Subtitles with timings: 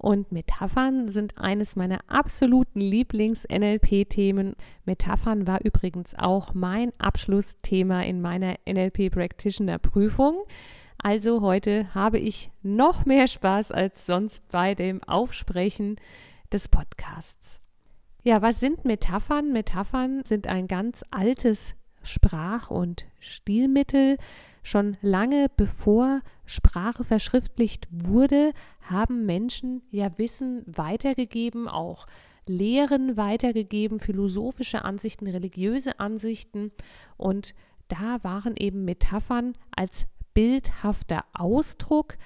[0.00, 4.56] und Metaphern sind eines meiner absoluten Lieblings-NLP-Themen.
[4.86, 10.38] Metaphern war übrigens auch mein Abschlussthema in meiner NLP-Practitioner-Prüfung.
[10.96, 15.96] Also heute habe ich noch mehr Spaß als sonst bei dem Aufsprechen
[16.50, 17.60] des Podcasts.
[18.22, 19.52] Ja, was sind Metaphern?
[19.52, 24.16] Metaphern sind ein ganz altes Sprach- und Stilmittel.
[24.62, 32.06] Schon lange bevor Sprache verschriftlicht wurde, haben Menschen ja Wissen weitergegeben, auch
[32.46, 36.72] Lehren weitergegeben, philosophische Ansichten, religiöse Ansichten.
[37.16, 37.54] Und
[37.88, 42.16] da waren eben Metaphern als bildhafter Ausdruck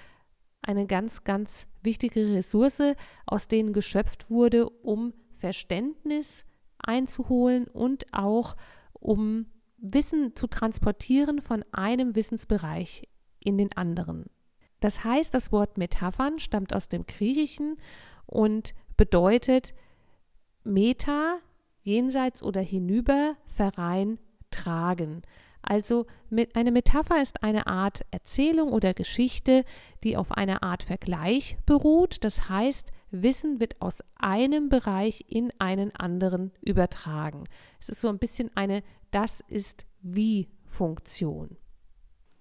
[0.62, 2.94] eine ganz, ganz wichtige Ressource,
[3.26, 6.44] aus denen geschöpft wurde, um Verständnis
[6.78, 8.56] einzuholen und auch
[8.92, 9.46] um
[9.84, 13.02] Wissen zu transportieren von einem Wissensbereich
[13.38, 14.30] in den anderen.
[14.80, 17.76] Das heißt, das Wort Metaphern stammt aus dem Griechischen
[18.24, 19.74] und bedeutet
[20.62, 21.38] Meta,
[21.82, 24.18] jenseits oder hinüber, Verein,
[24.50, 25.20] tragen.
[25.60, 26.06] Also
[26.54, 29.64] eine Metapher ist eine Art Erzählung oder Geschichte,
[30.02, 32.24] die auf einer Art Vergleich beruht.
[32.24, 37.44] Das heißt, Wissen wird aus einem Bereich in einen anderen übertragen.
[37.80, 38.82] Es ist so ein bisschen eine
[39.14, 41.56] Das ist wie Funktion.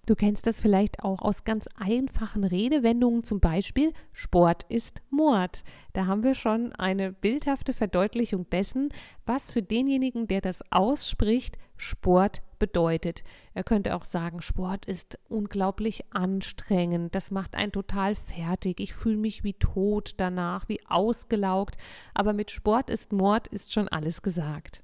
[0.06, 5.62] Du kennst das vielleicht auch aus ganz einfachen Redewendungen, zum Beispiel Sport ist Mord.
[5.92, 8.88] Da haben wir schon eine bildhafte Verdeutlichung dessen,
[9.24, 13.22] was für denjenigen, der das ausspricht, Sport bedeutet.
[13.54, 19.16] Er könnte auch sagen, Sport ist unglaublich anstrengend, das macht einen total fertig, ich fühle
[19.16, 21.76] mich wie tot danach, wie ausgelaugt,
[22.14, 24.83] aber mit Sport ist Mord ist schon alles gesagt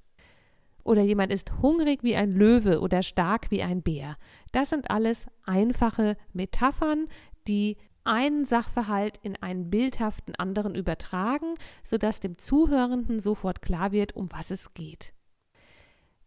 [0.84, 4.16] oder jemand ist hungrig wie ein Löwe oder stark wie ein Bär.
[4.52, 7.08] Das sind alles einfache Metaphern,
[7.46, 11.54] die einen Sachverhalt in einen bildhaften anderen übertragen,
[11.84, 15.12] sodass dem Zuhörenden sofort klar wird, um was es geht.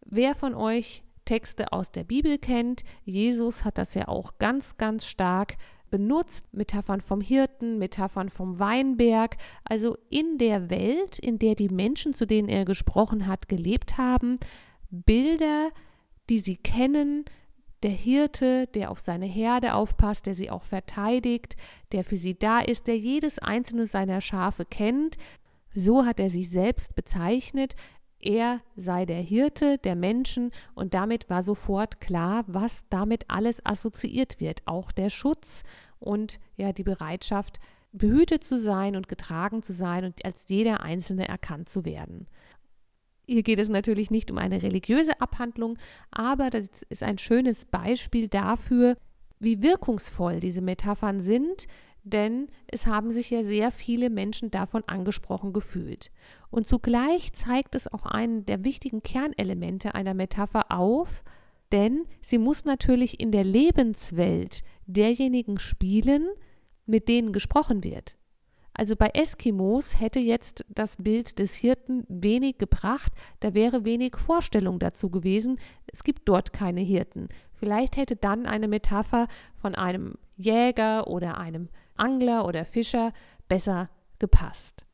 [0.04, 5.06] Wer von euch Texte aus der Bibel kennt, Jesus hat das ja auch ganz, ganz
[5.06, 5.56] stark
[5.94, 12.14] benutzt, Metaphern vom Hirten, Metaphern vom Weinberg, also in der Welt, in der die Menschen,
[12.14, 14.40] zu denen er gesprochen hat, gelebt haben,
[14.90, 15.70] Bilder,
[16.28, 17.26] die sie kennen,
[17.84, 21.54] der Hirte, der auf seine Herde aufpasst, der sie auch verteidigt,
[21.92, 25.16] der für sie da ist, der jedes einzelne seiner Schafe kennt.
[25.76, 27.76] So hat er sich selbst bezeichnet.
[28.18, 34.40] Er sei der Hirte der Menschen und damit war sofort klar, was damit alles assoziiert
[34.40, 34.62] wird.
[34.64, 35.62] Auch der Schutz
[36.04, 37.58] und ja die Bereitschaft,
[37.92, 42.26] behütet zu sein und getragen zu sein und als jeder Einzelne erkannt zu werden.
[43.26, 45.78] Hier geht es natürlich nicht um eine religiöse Abhandlung,
[46.10, 48.96] aber das ist ein schönes Beispiel dafür,
[49.38, 51.66] wie wirkungsvoll diese Metaphern sind,
[52.02, 56.10] denn es haben sich ja sehr viele Menschen davon angesprochen gefühlt.
[56.50, 61.24] Und zugleich zeigt es auch einen der wichtigen Kernelemente einer Metapher auf,
[61.72, 66.28] denn sie muss natürlich in der Lebenswelt derjenigen spielen,
[66.86, 68.16] mit denen gesprochen wird.
[68.74, 74.80] Also bei Eskimos hätte jetzt das Bild des Hirten wenig gebracht, da wäre wenig Vorstellung
[74.80, 75.60] dazu gewesen.
[75.86, 77.28] Es gibt dort keine Hirten.
[77.52, 83.12] Vielleicht hätte dann eine Metapher von einem Jäger oder einem Angler oder Fischer
[83.48, 84.84] besser gepasst.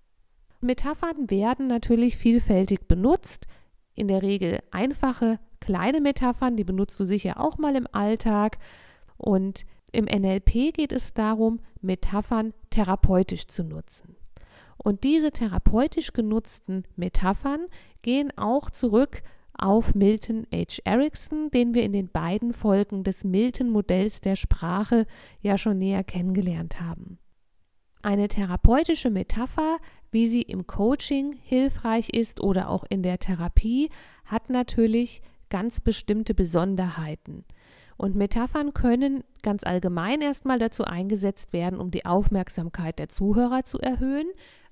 [0.60, 3.46] Metaphern werden natürlich vielfältig benutzt,
[3.94, 8.58] in der Regel einfache kleine Metaphern, die benutzt du sicher auch mal im Alltag
[9.16, 14.16] und im NLP geht es darum, Metaphern therapeutisch zu nutzen.
[14.76, 17.66] Und diese therapeutisch genutzten Metaphern
[18.02, 19.22] gehen auch zurück
[19.52, 20.80] auf Milton H.
[20.84, 25.06] Erickson, den wir in den beiden Folgen des Milton-Modells der Sprache
[25.42, 27.18] ja schon näher kennengelernt haben.
[28.02, 29.76] Eine therapeutische Metapher,
[30.10, 33.90] wie sie im Coaching hilfreich ist oder auch in der Therapie,
[34.24, 35.20] hat natürlich
[35.50, 37.44] ganz bestimmte Besonderheiten.
[38.00, 43.78] Und Metaphern können ganz allgemein erstmal dazu eingesetzt werden, um die Aufmerksamkeit der Zuhörer zu
[43.78, 44.26] erhöhen,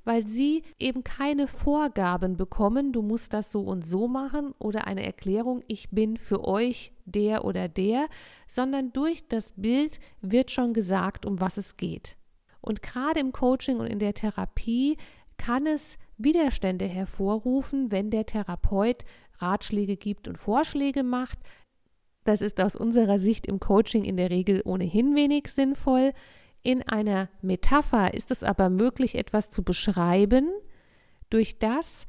[0.05, 5.05] weil sie eben keine Vorgaben bekommen, du musst das so und so machen oder eine
[5.05, 8.07] Erklärung, ich bin für euch der oder der,
[8.47, 12.17] sondern durch das Bild wird schon gesagt, um was es geht.
[12.63, 14.97] Und gerade im Coaching und in der Therapie
[15.37, 19.05] kann es Widerstände hervorrufen, wenn der Therapeut
[19.37, 21.39] Ratschläge gibt und Vorschläge macht.
[22.29, 26.13] Das ist aus unserer Sicht im Coaching in der Regel ohnehin wenig sinnvoll.
[26.63, 30.51] In einer Metapher ist es aber möglich, etwas zu beschreiben,
[31.31, 32.07] durch das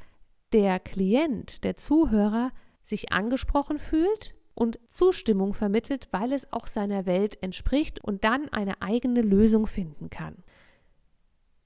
[0.52, 2.52] der Klient, der Zuhörer
[2.84, 8.82] sich angesprochen fühlt und Zustimmung vermittelt, weil es auch seiner Welt entspricht und dann eine
[8.82, 10.44] eigene Lösung finden kann.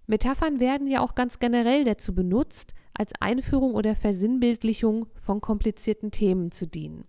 [0.05, 6.51] Metaphern werden ja auch ganz generell dazu benutzt, als Einführung oder Versinnbildlichung von komplizierten Themen
[6.51, 7.07] zu dienen.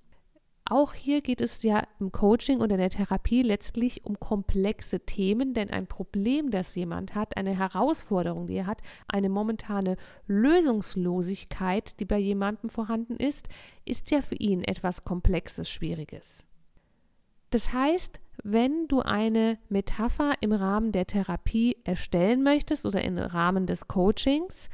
[0.67, 5.53] Auch hier geht es ja im Coaching oder in der Therapie letztlich um komplexe Themen,
[5.53, 9.97] denn ein Problem, das jemand hat, eine Herausforderung, die er hat, eine momentane
[10.27, 13.49] Lösungslosigkeit, die bei jemandem vorhanden ist,
[13.85, 16.47] ist ja für ihn etwas Komplexes, Schwieriges.
[17.51, 23.67] Das heißt, wenn du eine Metapher im Rahmen der Therapie erstellen möchtest oder im Rahmen
[23.67, 24.71] des Coachings,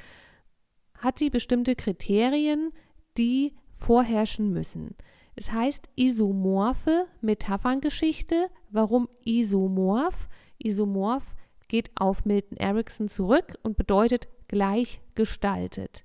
[0.98, 2.72] hat sie bestimmte Kriterien,
[3.18, 4.94] die vorherrschen müssen.
[5.40, 8.50] Es heißt isomorphe Metapherngeschichte.
[8.68, 10.28] Warum isomorph?
[10.58, 11.34] Isomorph
[11.66, 16.04] geht auf Milton Erickson zurück und bedeutet gleich gestaltet.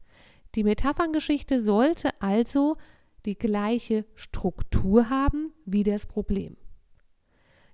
[0.55, 2.77] Die Metapherngeschichte sollte also
[3.25, 6.55] die gleiche Struktur haben wie das Problem.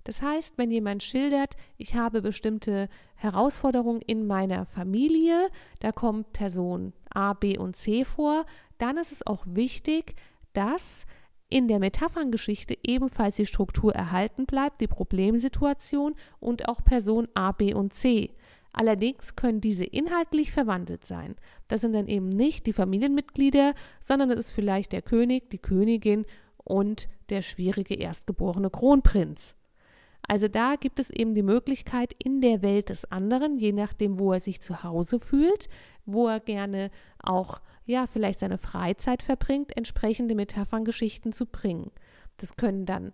[0.02, 5.48] Das heißt, wenn jemand schildert, ich habe bestimmte Herausforderungen in meiner Familie,
[5.78, 8.46] da kommt Person A, B und C vor,
[8.78, 10.16] dann ist es auch wichtig,
[10.54, 11.06] dass
[11.52, 17.74] in der Metapherngeschichte ebenfalls die Struktur erhalten bleibt, die Problemsituation und auch Person A, B
[17.74, 18.30] und C.
[18.72, 21.36] Allerdings können diese inhaltlich verwandelt sein.
[21.68, 26.24] Das sind dann eben nicht die Familienmitglieder, sondern es ist vielleicht der König, die Königin
[26.64, 29.54] und der schwierige erstgeborene Kronprinz.
[30.26, 34.32] Also da gibt es eben die Möglichkeit, in der Welt des anderen, je nachdem, wo
[34.32, 35.68] er sich zu Hause fühlt,
[36.06, 36.90] wo er gerne
[37.22, 41.90] auch ja, vielleicht seine Freizeit verbringt, entsprechende Metapherngeschichten zu bringen.
[42.36, 43.12] Das können dann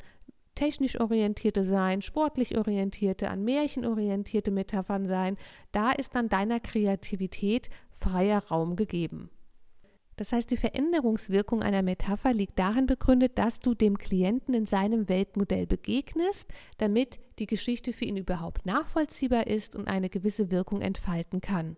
[0.54, 5.36] technisch orientierte sein, sportlich orientierte, an Märchen orientierte Metaphern sein.
[5.70, 9.30] Da ist dann deiner Kreativität freier Raum gegeben.
[10.16, 15.08] Das heißt, die Veränderungswirkung einer Metapher liegt darin begründet, dass du dem Klienten in seinem
[15.08, 21.40] Weltmodell begegnest, damit die Geschichte für ihn überhaupt nachvollziehbar ist und eine gewisse Wirkung entfalten
[21.40, 21.76] kann.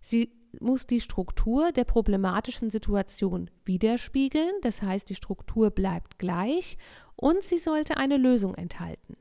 [0.00, 0.30] Sie
[0.60, 6.76] muss die Struktur der problematischen Situation widerspiegeln, das heißt die Struktur bleibt gleich
[7.16, 9.16] und sie sollte eine Lösung enthalten.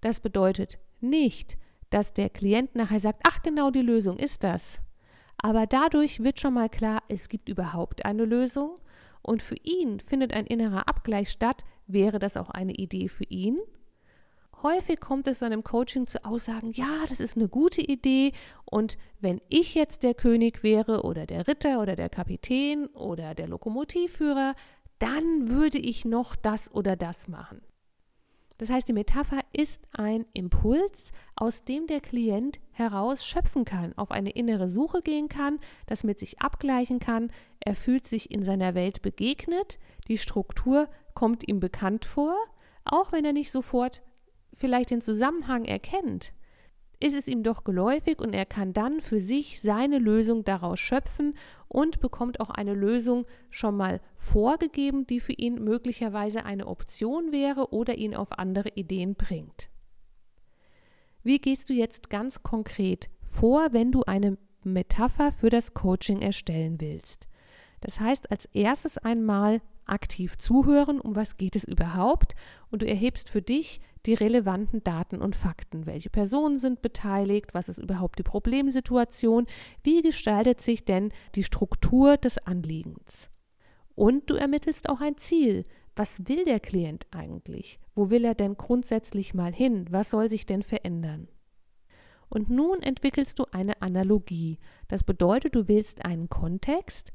[0.00, 1.56] Das bedeutet nicht,
[1.90, 4.80] dass der Klient nachher sagt, ach genau die Lösung ist das.
[5.38, 8.78] Aber dadurch wird schon mal klar, es gibt überhaupt eine Lösung
[9.22, 13.58] und für ihn findet ein innerer Abgleich statt, wäre das auch eine Idee für ihn
[14.66, 18.32] Häufig kommt es dann im Coaching zu Aussagen, ja, das ist eine gute Idee
[18.64, 23.46] und wenn ich jetzt der König wäre oder der Ritter oder der Kapitän oder der
[23.46, 24.56] Lokomotivführer,
[24.98, 27.60] dann würde ich noch das oder das machen.
[28.58, 34.10] Das heißt, die Metapher ist ein Impuls, aus dem der Klient heraus schöpfen kann, auf
[34.10, 37.30] eine innere Suche gehen kann, das mit sich abgleichen kann,
[37.60, 39.78] er fühlt sich in seiner Welt begegnet,
[40.08, 42.34] die Struktur kommt ihm bekannt vor,
[42.84, 44.02] auch wenn er nicht sofort
[44.56, 46.32] vielleicht den Zusammenhang erkennt,
[46.98, 51.34] ist es ihm doch geläufig und er kann dann für sich seine Lösung daraus schöpfen
[51.68, 57.72] und bekommt auch eine Lösung schon mal vorgegeben, die für ihn möglicherweise eine Option wäre
[57.72, 59.68] oder ihn auf andere Ideen bringt.
[61.22, 66.80] Wie gehst du jetzt ganz konkret vor, wenn du eine Metapher für das Coaching erstellen
[66.80, 67.28] willst?
[67.80, 72.34] Das heißt, als erstes einmal aktiv zuhören, um was geht es überhaupt
[72.70, 75.86] und du erhebst für dich die relevanten Daten und Fakten.
[75.86, 77.54] Welche Personen sind beteiligt?
[77.54, 79.46] Was ist überhaupt die Problemsituation?
[79.82, 83.30] Wie gestaltet sich denn die Struktur des Anliegens?
[83.94, 85.64] Und du ermittelst auch ein Ziel.
[85.96, 87.80] Was will der Klient eigentlich?
[87.94, 89.86] Wo will er denn grundsätzlich mal hin?
[89.90, 91.28] Was soll sich denn verändern?
[92.28, 94.58] Und nun entwickelst du eine Analogie.
[94.88, 97.12] Das bedeutet, du wählst einen Kontext,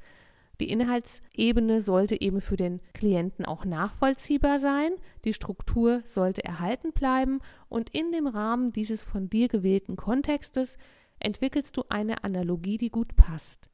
[0.62, 4.92] die Inhaltsebene sollte eben für den Klienten auch nachvollziehbar sein,
[5.26, 10.78] die Struktur sollte erhalten bleiben und in dem Rahmen dieses von dir gewählten Kontextes
[11.20, 13.70] entwickelst du eine Analogie, die gut passt.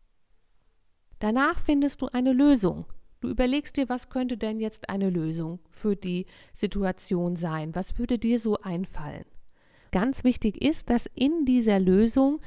[1.19, 2.85] Danach findest du eine Lösung.
[3.19, 7.75] Du überlegst dir, was könnte denn jetzt eine Lösung für die Situation sein?
[7.75, 9.25] Was würde dir so einfallen?
[9.91, 12.39] Ganz wichtig ist, dass in dieser Lösung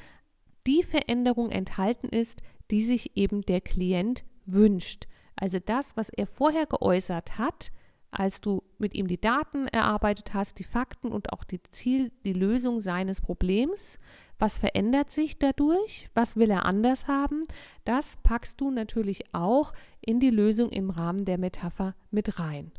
[0.66, 5.07] die Veränderung enthalten ist, die sich eben der Klient wünscht.
[5.37, 7.73] Also das, was er vorher geäußert hat,
[8.11, 12.33] als du mit ihm die Daten erarbeitet hast, die Fakten und auch die Ziel, die
[12.33, 13.99] Lösung seines Problems.
[14.38, 16.09] Was verändert sich dadurch?
[16.14, 17.47] Was will er anders haben?
[17.85, 22.73] Das packst du natürlich auch in die Lösung im Rahmen der Metapher mit rein.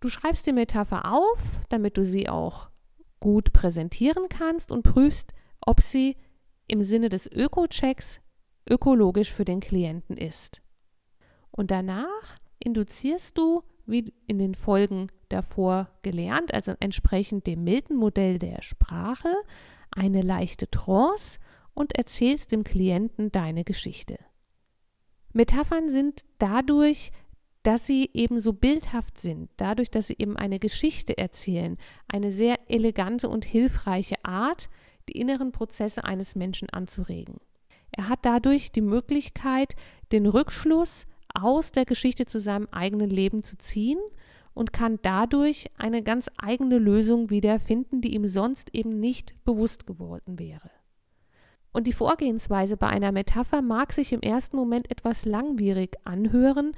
[0.00, 2.68] Du schreibst die Metapher auf, damit du sie auch
[3.20, 6.16] gut präsentieren kannst und prüfst, ob sie
[6.68, 8.20] im Sinne des Öko-Checks
[8.68, 10.60] ökologisch für den Klienten ist.
[11.56, 18.62] Und danach induzierst du, wie in den Folgen davor gelernt, also entsprechend dem Milton-Modell der
[18.62, 19.34] Sprache,
[19.90, 21.38] eine leichte Trance
[21.74, 24.18] und erzählst dem Klienten deine Geschichte.
[25.32, 27.12] Metaphern sind dadurch,
[27.62, 31.76] dass sie eben so bildhaft sind, dadurch, dass sie eben eine Geschichte erzählen,
[32.08, 34.68] eine sehr elegante und hilfreiche Art,
[35.08, 37.36] die inneren Prozesse eines Menschen anzuregen.
[37.92, 39.74] Er hat dadurch die Möglichkeit,
[40.12, 41.06] den Rückschluss
[41.36, 43.98] aus der Geschichte zu seinem eigenen Leben zu ziehen
[44.54, 50.38] und kann dadurch eine ganz eigene Lösung wiederfinden, die ihm sonst eben nicht bewusst geworden
[50.38, 50.70] wäre.
[51.72, 56.72] Und die Vorgehensweise bei einer Metapher mag sich im ersten Moment etwas langwierig anhören,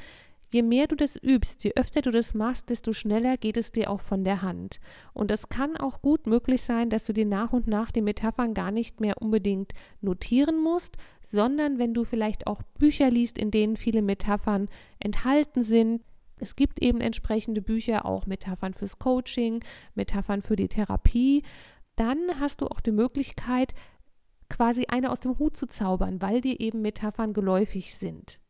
[0.51, 3.91] Je mehr du das übst, je öfter du das machst, desto schneller geht es dir
[3.91, 4.81] auch von der Hand.
[5.13, 8.55] Und es kann auch gut möglich sein, dass du dir nach und nach die Metaphern
[8.55, 13.77] gar nicht mehr unbedingt notieren musst, sondern wenn du vielleicht auch Bücher liest, in denen
[13.77, 16.03] viele Metaphern enthalten sind.
[16.39, 19.63] Es gibt eben entsprechende Bücher, auch Metaphern fürs Coaching,
[19.95, 21.43] Metaphern für die Therapie.
[21.97, 23.75] Dann hast du auch die Möglichkeit,
[24.49, 28.41] quasi eine aus dem Hut zu zaubern, weil dir eben Metaphern geläufig sind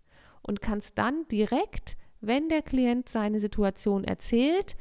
[0.48, 4.74] und kannst dann direkt, wenn der Klient seine Situation erzählt,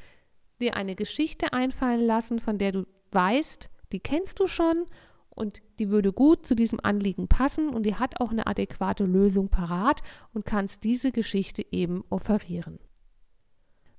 [0.60, 4.86] dir eine Geschichte einfallen lassen, von der du weißt, die kennst du schon
[5.30, 9.50] und die würde gut zu diesem Anliegen passen und die hat auch eine adäquate Lösung
[9.50, 10.02] parat
[10.34, 12.80] und kannst diese Geschichte eben offerieren.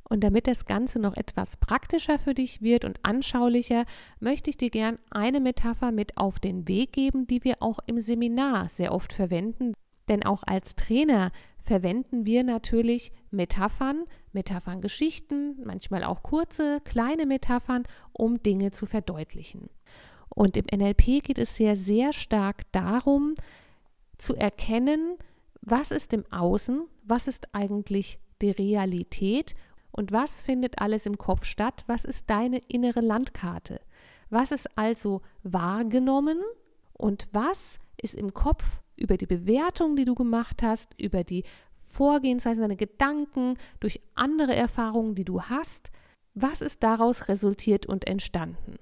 [0.08, 3.84] Und damit das Ganze noch etwas praktischer für dich wird und anschaulicher,
[4.20, 8.00] möchte ich dir gern eine Metapher mit auf den Weg geben, die wir auch im
[8.00, 9.74] Seminar sehr oft verwenden.
[10.08, 18.42] Denn auch als Trainer verwenden wir natürlich Metaphern, Metapherngeschichten, manchmal auch kurze, kleine Metaphern, um
[18.42, 19.68] Dinge zu verdeutlichen.
[20.28, 23.34] Und im NLP geht es sehr, sehr stark darum,
[24.18, 25.16] zu erkennen,
[25.60, 29.54] was ist im Außen, was ist eigentlich die Realität
[29.90, 33.80] und was findet alles im Kopf statt, was ist deine innere Landkarte.
[34.30, 36.38] Was ist also wahrgenommen
[36.92, 41.44] und was ist im Kopf über die Bewertung, die du gemacht hast, über die
[41.76, 45.90] Vorgehensweise, deine Gedanken, durch andere Erfahrungen, die du hast,
[46.34, 48.76] was ist daraus resultiert und entstanden?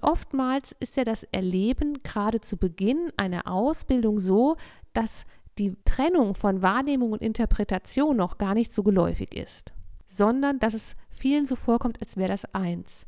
[0.00, 4.56] Oftmals ist ja das Erleben gerade zu Beginn einer Ausbildung so,
[4.92, 5.24] dass
[5.58, 9.72] die Trennung von Wahrnehmung und Interpretation noch gar nicht so geläufig ist,
[10.06, 13.06] sondern dass es vielen so vorkommt, als wäre das eins.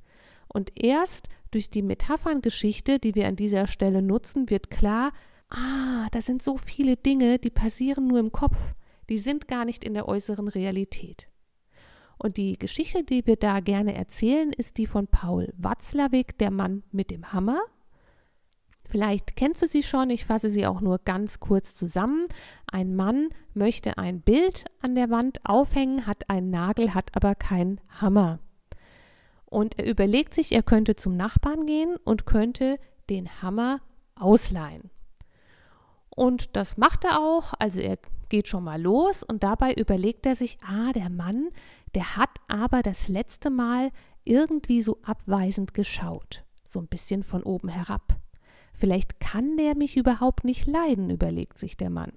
[0.49, 5.13] Und erst durch die Metapherngeschichte, die wir an dieser Stelle nutzen, wird klar,
[5.51, 8.57] ah, da sind so viele Dinge, die passieren nur im Kopf,
[9.09, 11.29] die sind gar nicht in der äußeren Realität.
[12.19, 16.83] Und die Geschichte, die wir da gerne erzählen, ist die von Paul Watzlawick, der Mann
[16.93, 17.61] mit dem Hammer.
[18.85, 22.27] Vielleicht kennst du sie schon, ich fasse sie auch nur ganz kurz zusammen.
[22.67, 27.81] Ein Mann möchte ein Bild an der Wand aufhängen, hat einen Nagel, hat aber keinen
[27.89, 28.41] Hammer.
[29.47, 32.79] Und er überlegt sich, er könnte zum Nachbarn gehen und könnte
[33.09, 33.81] den Hammer
[34.15, 34.91] ausleihen.
[36.15, 37.99] Und das macht er auch, also er
[38.29, 41.49] geht schon mal los und dabei überlegt er sich, ah, der Mann,
[41.95, 43.91] der hat aber das letzte Mal
[44.25, 48.17] irgendwie so abweisend geschaut, so ein bisschen von oben herab.
[48.73, 52.13] Vielleicht kann der mich überhaupt nicht leiden, überlegt sich der Mann.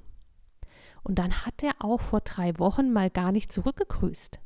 [1.04, 4.40] Und dann hat er auch vor drei Wochen mal gar nicht zurückgegrüßt.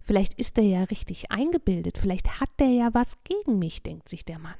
[0.00, 4.24] Vielleicht ist er ja richtig eingebildet, vielleicht hat der ja was gegen mich, denkt sich
[4.24, 4.56] der Mann.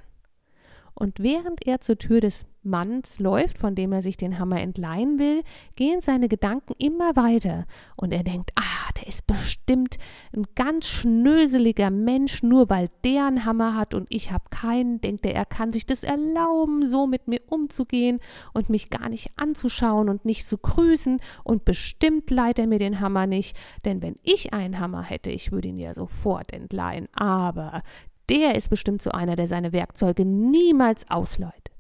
[0.95, 5.19] Und während er zur Tür des Manns läuft, von dem er sich den Hammer entleihen
[5.19, 5.43] will,
[5.77, 7.67] gehen seine Gedanken immer weiter.
[7.97, 9.99] Und er denkt, ah, der ist bestimmt
[10.35, 15.27] ein ganz schnöseliger Mensch, nur weil der einen Hammer hat und ich habe keinen, denkt
[15.27, 18.21] er, er kann sich das erlauben, so mit mir umzugehen
[18.53, 21.21] und mich gar nicht anzuschauen und nicht zu grüßen.
[21.43, 25.53] Und bestimmt leiht er mir den Hammer nicht, denn wenn ich einen Hammer hätte, ich
[25.53, 27.83] würde ihn ja sofort entleihen, aber
[28.31, 31.71] der ist bestimmt so einer, der seine Werkzeuge niemals ausleiht.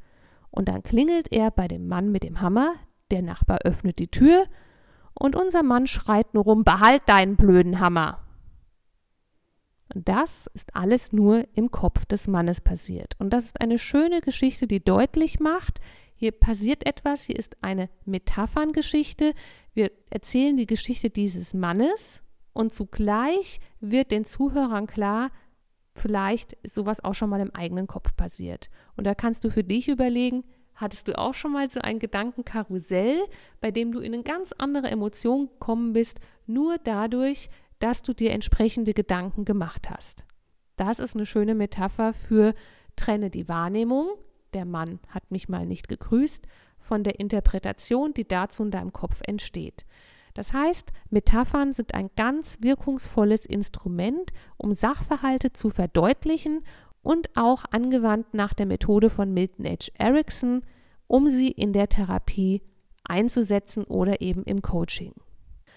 [0.50, 2.74] Und dann klingelt er bei dem Mann mit dem Hammer,
[3.10, 4.44] der Nachbar öffnet die Tür
[5.14, 8.20] und unser Mann schreit nur rum, behalt deinen blöden Hammer.
[9.94, 13.14] Und das ist alles nur im Kopf des Mannes passiert.
[13.18, 15.80] Und das ist eine schöne Geschichte, die deutlich macht,
[16.16, 19.34] hier passiert etwas, hier ist eine Metapherngeschichte.
[19.74, 22.22] Wir erzählen die Geschichte dieses Mannes,
[22.54, 25.30] und zugleich wird den Zuhörern klar,
[25.94, 28.70] vielleicht ist sowas auch schon mal im eigenen Kopf passiert.
[28.96, 33.24] Und da kannst du für dich überlegen, hattest du auch schon mal so ein Gedankenkarussell,
[33.60, 37.48] bei dem du in eine ganz andere Emotion gekommen bist, nur dadurch,
[37.78, 40.24] dass du dir entsprechende Gedanken gemacht hast.
[40.76, 42.54] Das ist eine schöne Metapher für
[42.96, 44.08] trenne die Wahrnehmung,
[44.52, 46.46] der Mann hat mich mal nicht gegrüßt,
[46.78, 49.84] von der Interpretation, die dazu in deinem Kopf entsteht.
[50.34, 56.64] Das heißt, Metaphern sind ein ganz wirkungsvolles Instrument, um Sachverhalte zu verdeutlichen
[57.02, 59.92] und auch angewandt nach der Methode von Milton H.
[59.96, 60.62] Erickson,
[61.06, 62.62] um sie in der Therapie
[63.04, 65.12] einzusetzen oder eben im Coaching.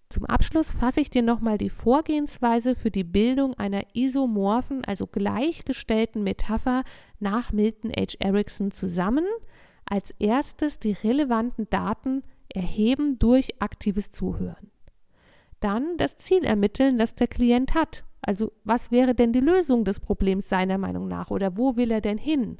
[0.09, 6.23] Zum Abschluss fasse ich dir nochmal die Vorgehensweise für die Bildung einer isomorphen, also gleichgestellten
[6.23, 6.83] Metapher
[7.19, 8.15] nach Milton H.
[8.19, 9.25] Erickson zusammen.
[9.85, 12.23] Als erstes die relevanten Daten
[12.57, 14.71] erheben durch aktives Zuhören.
[15.59, 18.03] Dann das Ziel ermitteln, das der Klient hat.
[18.21, 22.01] Also was wäre denn die Lösung des Problems seiner Meinung nach oder wo will er
[22.01, 22.57] denn hin?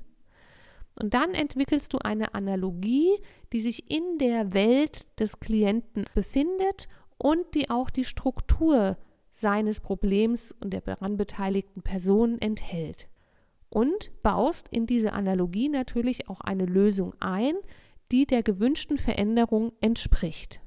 [1.00, 3.12] Und dann entwickelst du eine Analogie,
[3.54, 6.88] die sich in der Welt des Klienten befindet
[7.18, 8.98] und die auch die Struktur
[9.32, 13.08] seines Problems und der daran beteiligten Personen enthält.
[13.70, 17.56] Und baust in diese Analogie natürlich auch eine Lösung ein,
[18.12, 20.62] die der gewünschten Veränderung entspricht.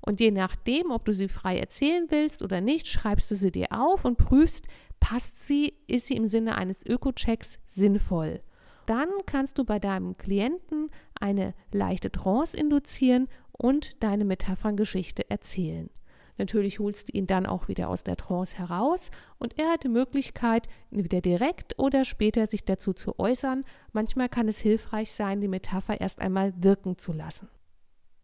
[0.00, 3.68] Und je nachdem, ob du sie frei erzählen willst oder nicht, schreibst du sie dir
[3.70, 4.66] auf und prüfst,
[5.00, 8.42] passt sie, ist sie im Sinne eines Öko-Checks sinnvoll.
[8.86, 15.88] Dann kannst du bei deinem Klienten eine leichte Trance induzieren und deine Metapherngeschichte erzählen.
[16.36, 19.88] Natürlich holst du ihn dann auch wieder aus der Trance heraus und er hat die
[19.88, 23.64] Möglichkeit, entweder direkt oder später sich dazu zu äußern.
[23.92, 27.48] Manchmal kann es hilfreich sein, die Metapher erst einmal wirken zu lassen.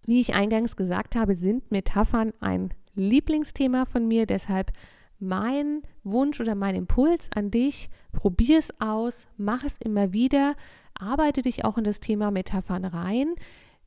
[0.07, 4.73] Wie ich eingangs gesagt habe, sind Metaphern ein Lieblingsthema von mir, deshalb
[5.21, 10.55] mein Wunsch oder mein Impuls an dich, probier es aus, mach es immer wieder,
[10.95, 13.35] arbeite dich auch in das Thema Metaphern rein.